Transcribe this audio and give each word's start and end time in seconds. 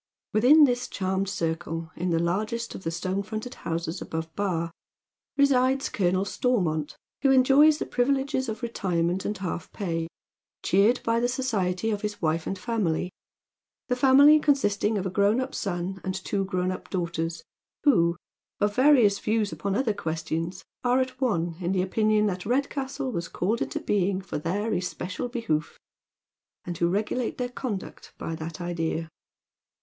Within 0.33 0.63
this 0.63 0.87
charmed 0.87 1.29
circle, 1.29 1.91
in 1.95 2.09
the 2.09 2.17
largest 2.17 2.73
of 2.73 2.83
the 2.83 2.89
stone 2.89 3.21
fronted 3.21 3.53
houses 3.53 4.01
above 4.01 4.35
Bar, 4.35 4.71
resides 5.37 5.89
Colonel 5.89 6.25
Stormont, 6.25 6.95
who 7.21 7.29
eajoys 7.29 7.77
the 7.77 7.85
privi 7.85 8.15
leges 8.15 8.49
of 8.49 8.63
retirement 8.63 9.25
and 9.25 9.37
half 9.37 9.71
pay, 9.71 10.07
cheered 10.63 11.01
by 11.03 11.19
the 11.19 11.27
society 11.27 11.91
of 11.91 12.01
his 12.01 12.19
wife 12.19 12.47
and 12.47 12.57
family, 12.57 13.11
the 13.89 13.95
family 13.95 14.39
consisting 14.39 14.97
of 14.97 15.05
a 15.05 15.11
grown 15.11 15.39
up 15.39 15.53
son 15.53 16.01
and 16.03 16.15
two 16.15 16.45
grown 16.45 16.71
up 16.71 16.89
daughters 16.89 17.43
who, 17.83 18.17
of 18.59 18.75
various 18.75 19.19
views 19.19 19.51
upon 19.51 19.75
other 19.75 19.93
ques 19.93 20.25
tions, 20.25 20.65
are 20.83 20.99
at 20.99 21.21
one 21.21 21.57
in 21.59 21.73
the 21.73 21.81
opinion 21.83 22.25
that 22.25 22.43
Redcastle 22.43 23.11
was 23.11 23.27
called 23.27 23.61
into 23.61 23.79
being 23.79 24.19
for 24.19 24.39
their 24.39 24.73
especial 24.73 25.29
behoof, 25.29 25.77
and 26.65 26.75
who 26.79 26.89
regulate 26.89 27.37
their 27.37 27.49
conduct 27.49 28.15
by 28.17 28.33
that 28.33 28.59
idea. 28.59 29.07